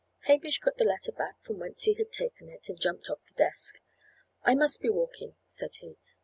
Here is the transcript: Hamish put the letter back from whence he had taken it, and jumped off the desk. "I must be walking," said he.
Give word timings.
Hamish 0.21 0.59
put 0.61 0.77
the 0.77 0.83
letter 0.83 1.11
back 1.11 1.39
from 1.43 1.59
whence 1.59 1.83
he 1.83 1.93
had 1.93 2.11
taken 2.11 2.49
it, 2.49 2.67
and 2.67 2.81
jumped 2.81 3.07
off 3.07 3.19
the 3.27 3.35
desk. 3.35 3.77
"I 4.41 4.55
must 4.55 4.81
be 4.81 4.89
walking," 4.89 5.35
said 5.45 5.75
he. 5.75 5.99